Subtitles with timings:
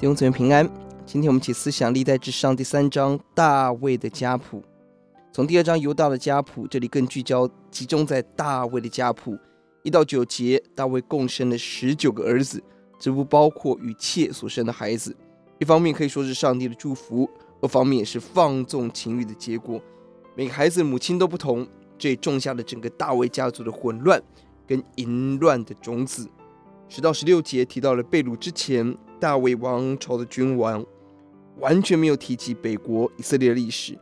[0.00, 0.66] 弟兄姊妹平安，
[1.04, 4.64] 今天我们起思想历代志上第三章大卫的家谱。
[5.30, 9.36] 从第二章犹大的家谱，这里更聚焦集中在大卫的家谱。
[9.82, 12.62] 一到九节，大卫共生了十九个儿子，
[12.98, 15.14] 这不包括与妾所生的孩子。
[15.58, 17.28] 一方面可以说是上帝的祝福，
[17.60, 19.78] 二方面也是放纵情欲的结果。
[20.34, 24.18] 每个孩子的母亲都不同，这也种下了整个大卫家族的混乱
[24.66, 26.26] 跟淫乱的种子。
[26.88, 28.96] 十到十六节提到了被掳之前。
[29.20, 30.84] 大卫王朝的君王
[31.58, 33.96] 完全没有提及北国以色列的历史，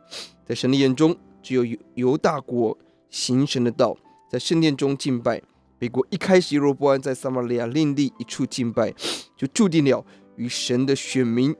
[0.45, 2.77] 在神的眼中，只有犹大国
[3.09, 3.97] 行神的道，
[4.31, 5.41] 在圣殿中敬拜。
[5.77, 8.93] 北国一开始，耶罗波安在撒玛利亚另立一处敬拜，
[9.35, 10.05] 就注定了
[10.37, 11.53] 与神的选民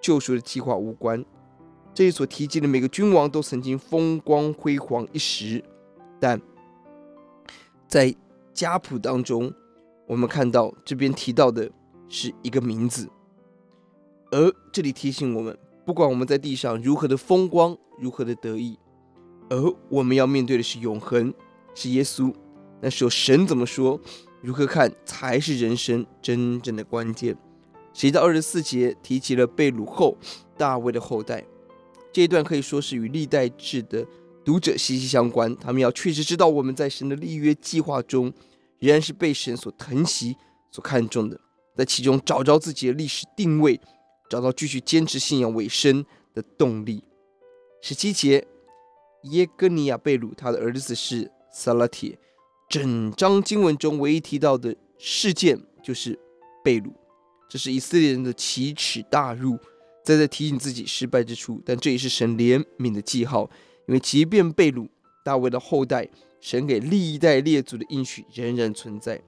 [0.00, 1.22] 救赎的计划无关。
[1.94, 5.62] 这里所提及的每个君王都曾经风光辉煌一时，
[6.18, 6.40] 但
[7.86, 8.14] 在
[8.54, 9.52] 家谱当中，
[10.06, 11.70] 我们看到这边提到的。
[12.12, 13.08] 是一个名字，
[14.30, 18.78] 而这里提醒我们，不管我们在地上如何的风光，如何的得意，
[19.48, 21.32] 而我们要面对的是永恒，
[21.74, 22.30] 是耶稣。
[22.82, 23.98] 那时候神怎么说，
[24.42, 27.34] 如何看才是人生真正的关键。
[27.94, 30.14] 谁到二十四节提起了被掳后
[30.58, 31.42] 大卫的后代，
[32.12, 34.06] 这一段可以说是与历代志的
[34.44, 35.56] 读者息息相关。
[35.56, 38.30] 他们要确实知道我们在神的立约计划中，
[38.80, 40.36] 仍然是被神所疼惜、
[40.70, 41.40] 所看重的。
[41.76, 43.80] 在其中找着自己的历史定位，
[44.28, 47.02] 找到继续坚持信仰为生的动力。
[47.80, 48.46] 十七节，
[49.24, 52.18] 耶格尼亚贝鲁，他的儿子是撒拉铁。
[52.68, 56.18] 整章经文中唯一提到的事件就是
[56.62, 56.92] 贝鲁，
[57.48, 59.58] 这是以色列人的奇耻大辱，
[60.04, 61.60] 在在提醒自己失败之处。
[61.64, 63.50] 但这也是神怜悯的记号，
[63.86, 64.88] 因为即便贝鲁，
[65.24, 66.08] 大卫的后代，
[66.40, 69.20] 神给历代列祖的应许仍然存在。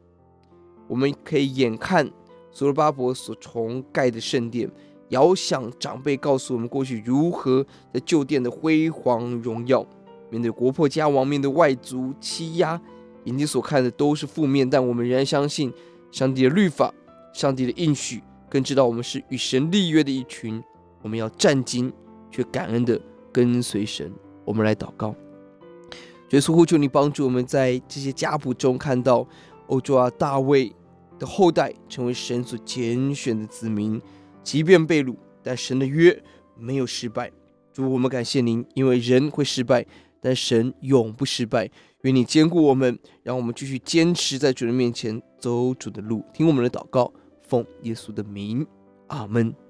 [0.89, 2.11] 我们可以眼看。
[2.55, 4.71] 所罗巴伯所重盖的圣殿，
[5.09, 9.85] 遥想长辈告诉我们过去如何在旧殿的辉煌荣耀。
[10.31, 12.81] 面对国破家亡，面对外族欺压，
[13.25, 15.73] 眼睛所看的都是负面，但我们仍然相信
[16.11, 16.95] 上帝的律法、
[17.33, 20.63] 上帝的应许，更知道我们是与神立约的一群。
[21.03, 21.93] 我们要战兢
[22.31, 22.99] 却感恩的
[23.33, 24.11] 跟随神。
[24.45, 25.15] 我们来祷告，
[26.31, 29.27] 耶稣呼求你帮助我们在这些家谱中看到，
[29.67, 30.73] 欧洲啊，大卫。
[31.19, 34.01] 的后代成为神所拣选的子民，
[34.43, 36.23] 即便被掳，但神的约
[36.59, 37.31] 没有失败。
[37.73, 39.87] 主，我们感谢您，因为人会失败，
[40.21, 41.71] 但神永不失败。
[42.03, 46.23] 愿你坚固我们，让我们继续坚持在主人面前走主的路。
[46.33, 48.67] 听我们的祷告，奉耶稣的名，
[49.09, 49.64] 阿门。